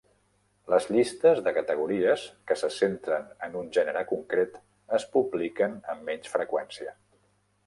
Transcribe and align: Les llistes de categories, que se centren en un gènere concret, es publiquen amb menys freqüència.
Les 0.73 0.85
llistes 0.93 1.41
de 1.47 1.51
categories, 1.57 2.23
que 2.51 2.57
se 2.61 2.69
centren 2.77 3.29
en 3.49 3.59
un 3.61 3.69
gènere 3.77 4.03
concret, 4.15 4.59
es 5.01 5.07
publiquen 5.19 5.81
amb 5.95 6.11
menys 6.11 6.35
freqüència. 6.39 6.99